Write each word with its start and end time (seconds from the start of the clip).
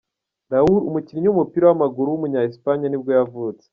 Raúl, 0.51 0.81
umukinnyi 0.89 1.27
w’umupira 1.27 1.63
w’amaguru 1.65 2.07
w’umunya 2.09 2.41
Espagne 2.49 2.87
nibwo 2.89 3.11
yavutse. 3.17 3.65